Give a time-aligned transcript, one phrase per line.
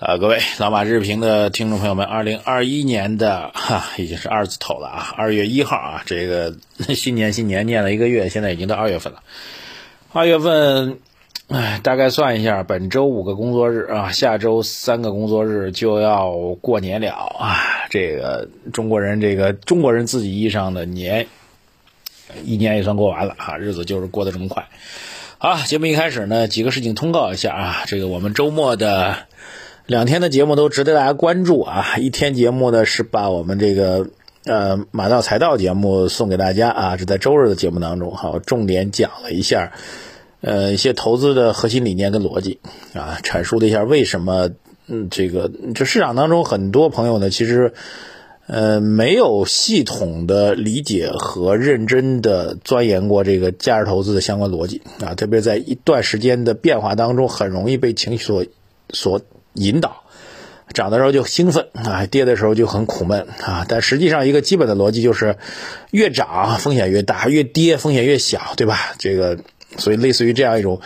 [0.00, 6.54] 呃，各位老马日评的听众朋友们，二零二一年的哈已经是二字头了啊，二月一号啊，这个
[6.96, 9.22] 新年新年念了一个月，现在已经到二月份了。
[10.14, 11.00] 二月份，
[11.48, 16.32] 哎，大概算一下，本周五个工作日啊，下周三个工作日就要
[16.62, 17.58] 过年了啊。
[17.90, 21.26] 这个中国人，这个中国人自己意义上的年，
[22.42, 24.66] 一年也算过完了啊，日子就是过得这么快。
[25.36, 29.26] 好，节目一开始呢，几个事情通告一下啊，这个我们周末的。
[29.90, 31.96] 两天的节目都值得大家关注啊！
[31.98, 34.06] 一天节目呢是把我们这个
[34.44, 39.72] 呃马道财道节目送给大家啊，是在周日的节目当中，好重点讲了一下
[40.42, 42.60] 呃一些投资的核心理念跟逻辑
[42.94, 44.50] 啊，阐述了一下为什么
[44.86, 47.74] 嗯这个这市场当中很多朋友呢其实
[48.46, 58.44] 呃没有系统的理解和认真的钻研过这个价值投资的相关逻辑啊，特别在一段时间的变化当中，很容易被情绪所
[58.90, 59.20] 所。
[59.60, 60.02] 引导
[60.72, 63.66] 涨的时候就兴奋啊，跌的时候就很苦闷啊。
[63.68, 65.36] 但实际上，一个基本的逻辑就是，
[65.90, 68.94] 越涨风险越大，越跌风险越小，对吧？
[68.96, 69.36] 这个，
[69.78, 70.80] 所以类似于这样一种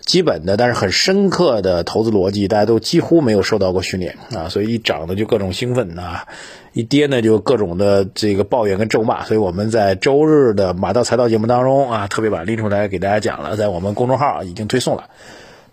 [0.00, 4.48] 基本的但是很深刻的投资逻辑，大家都几乎没有受到过训练啊。
[4.48, 6.28] 所以一涨呢就各种兴奋啊，
[6.72, 9.24] 一跌呢就各种的这个抱怨跟咒骂。
[9.24, 15.10] 所以我们在周日的马道财道节目当中啊，特别把拎出来给大家讲了，在我们公众号已经推送了。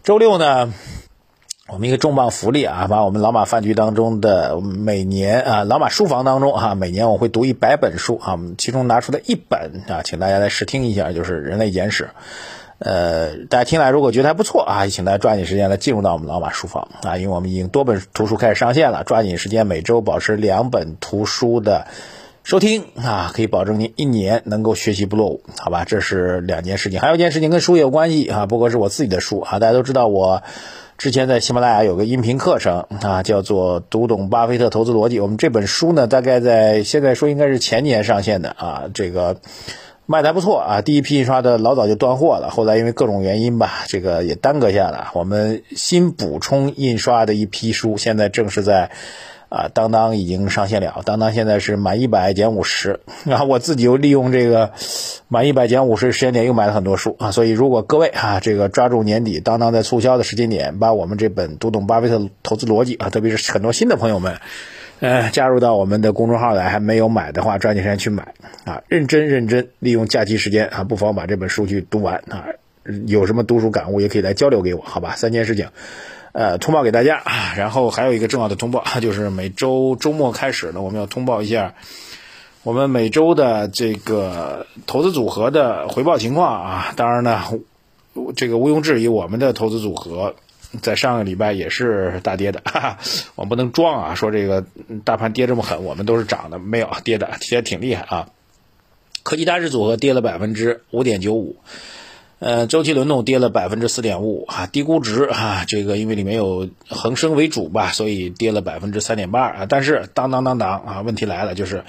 [0.04, 0.73] 周六呢？
[1.72, 12.03] 我们一个重磅福利啊，把我们老马饭局当中的每年啊，老马书房当中啊，每年我会读一百本书啊，其中拿出来一本啊，请大家来试听一下，就是《人类简史》。
[12.80, 21.88] 呃，大家听来如果觉得还不错啊，请大家抓紧时间来进入到我们老马书房啊，因为我们已经多本图书开始上线了，抓紧时间每周保持两本图书的
[22.44, 25.86] 收听啊，可以保证您一年能够学习不落伍，好吧？
[25.86, 30.42] 这是两件事情，还有一件事情跟书也有关系啊，不过是我自己的书啊，大家都知道我。
[30.98, 35.20] 之前在喜马拉雅有个音频课程啊，叫做《读懂巴菲特投资逻辑》。
[35.23, 39.38] 我们这本书呢，大概在现在说应该是前年上线的啊，这个
[40.05, 40.82] 卖的还不错啊。
[40.82, 45.11] 第一批印刷的老早就断货了，后来因为各种原因吧，这个也耽搁下了。
[45.14, 48.92] 我们新补充印刷的一批书，现在正是在。
[49.52, 54.72] 啊，当当已经上线了，当当现在是满一百减五十，然 后我自己又利用这个
[55.28, 64.38] 满一百减五十时间点又买了很多书啊，所以如果各位啊，这个抓住年底当当在促销的时间点，把我们这本《读懂巴菲特投资逻辑》啊，特别是很多新的朋友们，
[65.02, 72.45] 呃，加入到我们的公众号来，还没有买的话，抓紧时间去买啊，认真认真利用假期时间啊，不妨把这本书去读完啊，
[73.06, 75.14] 有什么读书感悟也可以来交流给我，好吧？
[75.17, 75.67] 三件事情。
[76.33, 77.21] 呃，通报给大家，
[77.58, 81.75] 然后还有一个重要的通报， 就是每周周末开始呢，我们要通报一下
[82.64, 86.93] 我们每周的这个投资组合的回报情况啊。
[86.95, 87.42] 当然呢，
[88.36, 90.36] 这个毋庸置疑，我们的投资组合
[90.81, 92.98] 在上个礼拜也是大跌的，哈哈，
[93.36, 94.63] 我们不能装啊，说这个
[95.03, 98.30] 大盘跌这么狠，我们都是涨的，没有跌的，跌的挺厉害啊。
[99.23, 101.58] 科技大势组合跌了百分之五点九五。
[102.42, 109.66] 呃，周期轮动跌了百分之四点五啊，低估值啊，这个因为里面有恒生为主吧，所以跌了百分之三点八啊。
[109.70, 111.84] 但是当当当当啊，问题来了，就是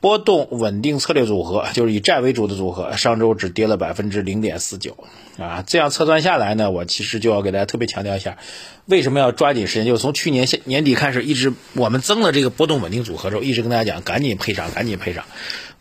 [0.00, 4.96] 波动稳定策略组合，就是以债为主的组合，上周只跌了百分之零点四九
[5.38, 5.62] 啊。
[5.64, 8.36] 这样测算下来呢，我其实就要给大家特别强调一下，
[8.86, 9.86] 为什么要抓紧时间？
[9.86, 15.24] 就是从去年年底开始，一直我们增了这个波动稳定组合之后，一直跟大家讲，赶紧配上，赶紧配上。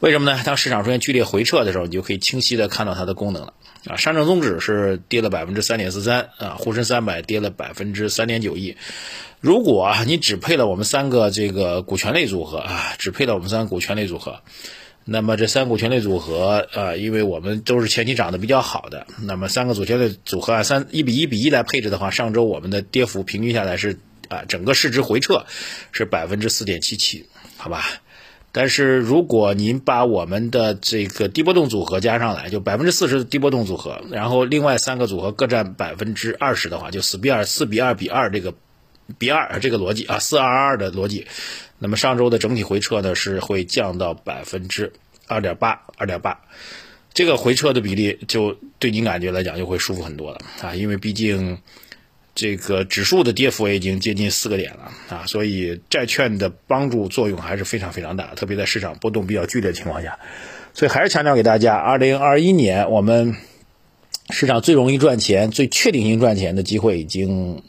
[0.03, 0.41] 为什么呢？
[0.43, 3.53] 当市场出现剧烈回撤的时候，你就可以清晰的看到它的功能了。
[3.85, 8.75] 啊，上证综指是跌了百分之三点四三啊，沪深三百跌了百分之三点九一。
[9.39, 14.41] 如果你只配了我们三个这个股权类组合啊，只配了我们三个股权类组合，
[15.05, 23.97] 那么这三股权类组合啊，因为我们都是前期涨得比较好的，那么三个组权类组合按三一比一比一来配置的话，上周我们的跌幅平均下来是
[24.27, 25.45] 啊，整个市值回撤
[25.93, 27.25] 是百分之四点七七，
[27.55, 27.85] 好吧？
[28.55, 38.53] 但是如果您把我们的这个低波动组合加上来，就百分之四十的低波动组合，然后另外三个组合各占百分之二十的话，就四比二、四比二比二这个
[39.17, 41.25] 比二这个逻辑啊，四二二的逻辑，
[41.79, 44.93] 那么上周的整体回撤呢是会降到百分之
[45.27, 46.39] 二点八、二点八，
[47.11, 51.57] 这个回撤的比例就对您感觉来讲就会舒服很多了啊，因为毕竟。
[52.35, 60.17] 这个指数的跌幅也已经接近四个点了啊，所以债券的帮助作用还是非常非常大，特别在市场波动比较剧烈的情况下。
[60.73, 63.35] 所以还是强调给大家，二零二一年我们
[64.31, 67.61] 市场最容易赚钱、最确定性赚钱的机会已经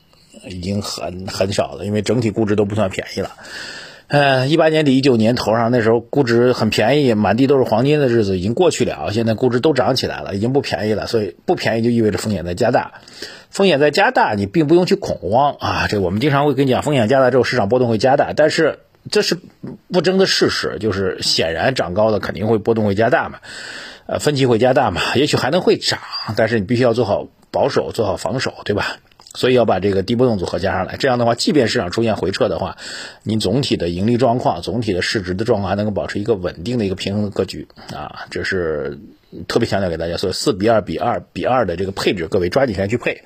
[0.48, 3.36] 已经很很少了，因为整体估值都不算便宜了。
[4.06, 11.06] 呃，一八年底、一九年头上那时候估值很便宜，满地都是黄金的日子已经过去了，现在估值都涨起来了，已经不便宜了。
[11.06, 13.00] 所以不便宜就意味着风险在加大，
[13.50, 15.86] 风险在加大，你并不用去恐慌啊。
[15.88, 18.80] 这我们经常会跟你讲，风险加大之后市场波动会加大，但是
[19.10, 19.38] 这是
[19.90, 23.38] 不争的事实，就是显然涨高了肯定会波动会加大嘛，
[24.06, 25.98] 呃，分歧会加大嘛，也许还能会涨，
[26.36, 28.98] 但是你必须要做好保守，做好防守，对吧？
[29.34, 32.76] 所以要把这个低波动组合加上来，这样的话，即便市场出现回撤的话，
[33.24, 38.98] 你总体的盈利状况、总体的市值的状况还能够保持一个稳定的一个平衡的格局啊，这是
[39.48, 40.16] 特别强调给大家。
[40.16, 43.22] 说四比二比二比二的这个配置，各位抓紧时间去配。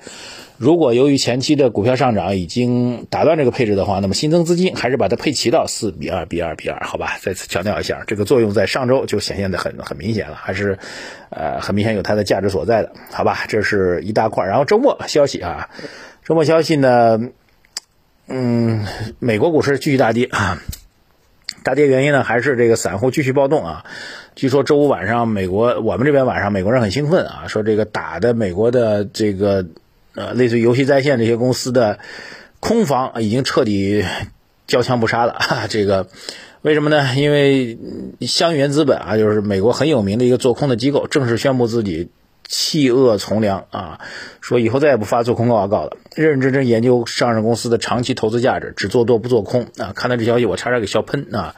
[0.59, 7.17] 如果由于前期的股票上涨已经打断这个配置的话，那么新增资金还是把它配齐到四比二比二比二，好吧？
[7.21, 10.77] 再次强调一下，这个作用在上周就显现的很很明显了，还是
[11.29, 13.45] 呃很明显有它的价值所在的，好吧？
[13.47, 14.45] 这是一大块。
[14.45, 15.69] 然后周末消息啊，
[16.25, 17.17] 周末消息呢，
[18.27, 18.85] 嗯，
[19.19, 20.61] 美国股市继续大跌啊，
[21.63, 23.85] 大跌原因呢还是这个散户继续暴动啊。
[24.35, 29.65] 据说周五晚上美国我们这边晚上美国人很兴奋啊，说这个打的美国的这个。
[30.15, 31.99] 呃，类似于游戏在线这些公司的
[32.59, 34.03] 空房已经彻底
[34.67, 35.37] 交枪不杀了。
[35.69, 36.07] 这个
[36.61, 37.15] 为什么呢？
[37.15, 37.77] 因为
[38.21, 42.09] 香源资本啊，就是美国很有名的一个做空的机构，正式宣布自己
[42.47, 44.01] 弃恶从良啊，
[44.41, 49.93] 说以后再也不发做空报告了，认认真真研究上市公司的长期投资价值，只做多不做空啊。
[49.95, 51.55] 看到这消息，我差点给笑喷啊！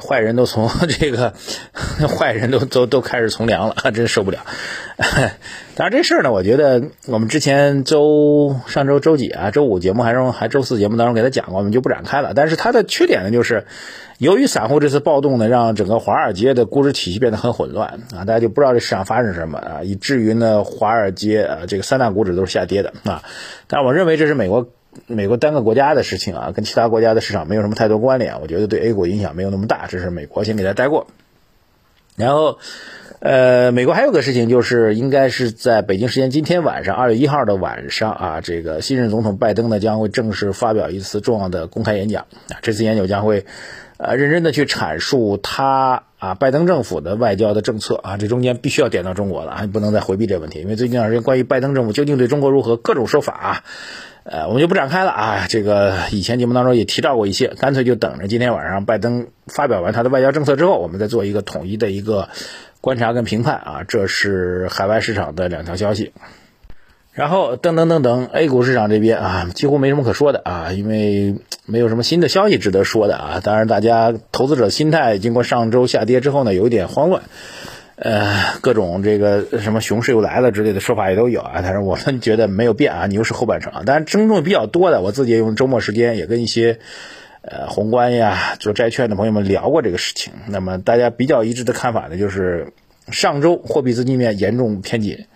[0.00, 1.34] 坏人都从 这个，
[2.08, 4.38] 坏人都都都开始从良了， 真受不了。
[5.76, 12.32] 当然这事儿呢，我觉得我们之前周上周周几啊，周五节目还是还周四节目当中给他讲过，我们就不展开了。
[12.34, 13.66] 但是它的缺点呢，就是
[14.18, 23.22] 由于散户这次暴动呢，让整个华尔街的估值体系变得很混乱啊，大家就不知道这市场发生什么啊，以至于呢，华尔街啊这个三大股指都是下跌的啊。
[23.68, 24.68] 但我认为这是美国。
[25.06, 29.86] 美国单个国家的事情啊，跟其他国家的市场没有什么太多关联，我觉得对 A 股影响没有那么大。
[29.86, 31.06] 这是美国先给他带过。
[32.16, 32.58] 然后，
[33.20, 42.58] 呃，美国还有个事情，就是应该是在北京时间今天晚上二月一号的晚上啊，这个新任总统拜登呢将会正式发表一次重要的公开演讲啊。
[42.60, 43.46] 这次演讲将会
[43.98, 53.64] 呃认真的去阐述他啊拜登政府的外交的政策啊，这中间必须要点到中国了啊，不能再回避这个问题，因为最近一段时间关于拜登政府究竟对中国如何各种说法啊。
[54.24, 55.46] 呃，我们就不展开了啊。
[55.48, 62.28] 这个以前节目当中也提到过一些，干脆就等着今天晚上拜登发表完他的外交政策之后，我们再做一个统一的一个
[62.82, 63.84] 观察跟评判啊。
[63.88, 66.12] 这是海外市场的两条消息。
[67.18, 71.34] 然后噔噔噔噔，A 股市场这边啊，几乎没什么可说的啊，因为
[71.66, 73.40] 没有什么新的消息值得说的啊。
[73.42, 77.24] 当然，大家投资者心态经过上周下跌之后呢，有一点慌乱。
[77.96, 83.82] 呃，各种这个什么熊市又来了之类的说法也都有啊，但是我们觉得没有变啊，牛市后半程啊。
[83.84, 86.78] 当然争论比较多的，我自己用周末时间也跟一些
[87.42, 90.32] 呃宏观呀做债券的朋友们聊过这个事情。
[90.46, 92.72] 那么大家比较一致的看法呢，就是
[93.10, 95.26] 上周货币资金面严重偏紧。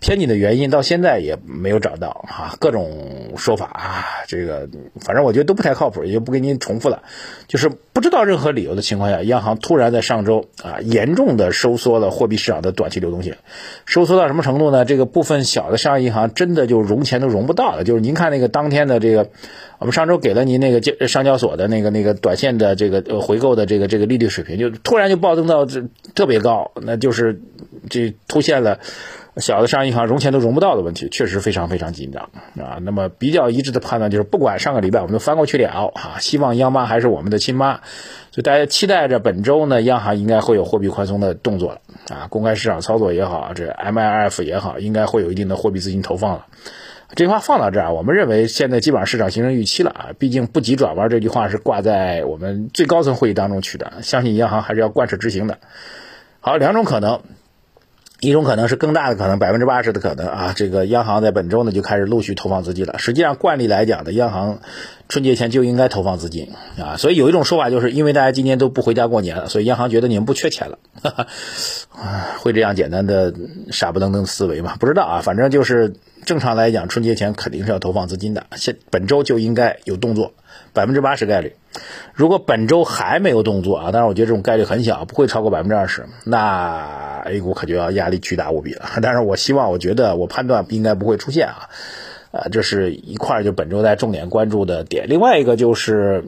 [0.00, 4.68] 偏紧的原因到现在也没有找到啊，各种说法啊，这个
[5.00, 7.02] 反正我觉得都不太靠谱，也就不给您重复了。
[7.48, 13.34] 就是不知道任何理由的情况下，央行突然在上周啊严重的收缩了货币市场的短期流动性，
[13.86, 14.84] 收缩到什么程度呢？
[14.84, 17.82] 这个部分小的商业银行真的就融钱都融不到了。
[17.82, 19.30] 就是您看那个当天的这个，
[19.80, 25.82] 我们上周给了您那个交上交所的那个那个短线的这个回购的这个这个利率水平，就突然就暴增到这
[26.14, 27.40] 特别高，那就是
[27.90, 28.78] 这出现了。
[29.38, 32.30] 小的商业银行融钱都融不到的问题，确实非常非常紧张
[32.64, 32.78] 啊。
[32.82, 37.74] 那么比较一致的判断就是，不管上个礼拜我们都翻过去了啊，希望央妈还是我们的亲妈，
[38.30, 42.26] 所以大家期待着本周呢，央行应该会有货币宽松的动作了啊。
[42.28, 46.46] 公开市场操作也好，这 MLF 也好，应该会有一定的货币资金投放了。
[47.14, 50.06] 这句话放到这儿，我们认为现在基本上市场形成预期了啊。
[50.18, 55.58] 毕竟不急转弯这句话是挂在我们最高层会议当中去的，相信央行还是要贯彻执行的。
[56.40, 57.20] 好，两种可能。
[58.20, 62.98] 一种可能是更大的可能，百分之八十的可能啊，这个央行在本周呢就开始陆续投放资金了。
[62.98, 64.58] 实际上惯例来讲的，央行
[65.08, 70.78] 春节前就应该投放资金啊，所以有一种说法就是因为大家今年都不回家过年了，所以央行觉得你们不缺钱了，
[72.38, 73.34] 会这样简单的
[73.70, 74.76] 傻不愣登思维吗？
[74.78, 80.32] 不知道啊，反正就是正常来讲，春节前肯定是要投放资金的，现本周就应该有动作。
[80.72, 81.54] 百分之八十概率，
[82.14, 88.84] 如果本周还没有动作啊，当然我觉得这种概率很小，不会超过百分之二十，那 A 股可就要压力巨大无比了。
[89.02, 91.68] 但是我希望，我觉得我判断应该不会出现啊，
[92.30, 95.08] 呃，这是一块就本周在重点关注的点。
[95.08, 96.24] 另外一个就是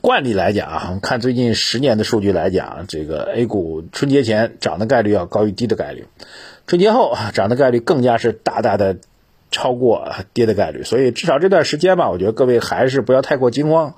[0.00, 6.06] 惯例来讲啊，看最近十年的数据来讲，这个 A 股春节前涨的概率要高于低的概率，
[6.66, 8.96] 春节后涨的概率更加是大大的。
[9.54, 13.96] 超过跌的概率，所以至少这段时间吧，我觉得各位还是不要太过惊慌，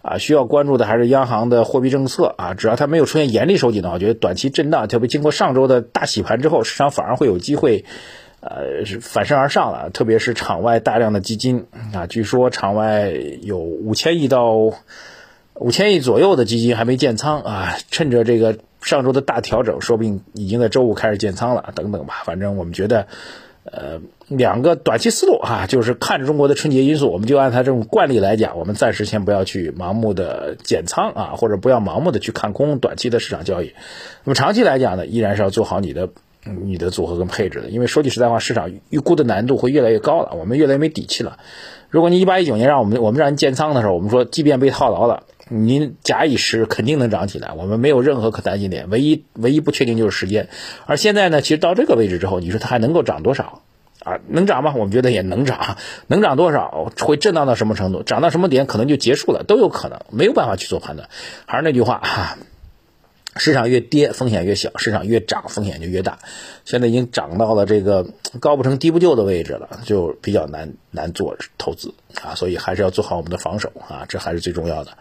[0.00, 2.54] 啊，需要关注的还是央行的货币政策啊。
[2.54, 7.84] 只要它没有出现严厉收紧的话，我觉得短期震荡，特别经过上周的大洗盘之后，市场反而会有机会，
[8.40, 9.90] 呃，是反身而上了。
[9.90, 14.72] 特别是场外大量的基金啊，据说场外有五千亿到
[15.54, 22.22] 五千亿左右的基金还没建仓啊，趁着这个上周的大调整，说不定已经在周五开始建仓了，等等吧。
[22.24, 23.06] 反正我们觉得。
[23.66, 33.72] 呃，两个短期思路哈，就是看着中国的春节因素，我们就按它这种惯例来讲，我们暂时先不要去盲目的减仓啊，或者不要盲目的去看空短期的市场交易。
[34.24, 36.10] 那么长期来讲呢，依然是要做好你的
[36.44, 41.38] 你的组合跟配置的，因为说句实在话，市场预估的难度会越来越高了，我们越来越没底气了。
[41.88, 50.48] 如果你一八一九年让我们我们让人建仓的时候，我们说即便被套牢了，您假以时日肯定能涨起来，我们没有任何可担心点，唯一唯一不确定就是时间。
[50.86, 53.62] 而现在呢，其实到这个位置之后，你说它还能够涨多少
[54.02, 54.18] 啊？
[54.28, 54.72] 能涨吗？
[54.74, 56.92] 我们觉得也能涨，能涨多少？
[57.00, 58.02] 会震荡到什么程度？
[58.02, 61.08] 涨到什么点可能就结束了，都有可能，没有办法去做判断。
[61.46, 62.38] 还是那句话哈。
[63.36, 66.18] 市场越跌，风险越小；市场越涨，风险就越大。
[66.64, 68.06] 现在已经涨到了这个
[68.40, 72.34] 高不成低不就的位置了，就比较难难做投资啊。
[72.34, 74.92] 所以还是要做好我们的防守啊，这还是最重要的。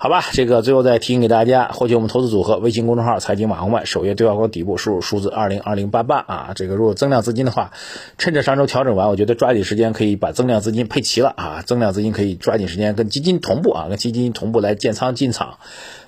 [0.00, 6.52] 好吧，这个最后再提醒给大家，获取我们投资组合，微信公众号“财经马红外”首页对话框底部输入数字二零二零八八啊。
[6.54, 7.72] 这个如果增量资金的话，
[8.16, 11.64] 趁着上周调整完，我觉得抓紧时间可以把增量资金配齐了啊。
[11.66, 15.58] 增量资金可以抓紧时间跟基金同步啊，跟基金同步来建仓进场，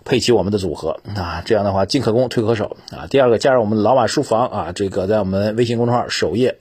[0.05, 1.43] 配齐我们的组合啊。
[1.45, 3.09] 这样的话，进可攻，退可守啊。
[3.11, 6.59] 第二个，加入我们老马书房啊，这个在我们微信公众号首页。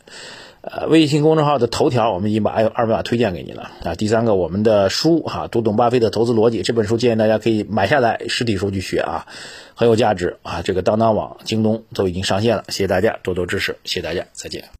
[0.61, 3.95] 呃，微信公众号的头条，我们已经把二维码推荐给你了啊。
[3.95, 9.25] 第三个，我们的书哈，读懂巴菲特投资逻辑这本书，建议大家可以买下来，实体书去学啊，
[9.73, 10.61] 很有价值啊。
[10.61, 14.65] 这个当当网、京东都已经上线了，谢谢大家多多支持，谢谢大家，再见。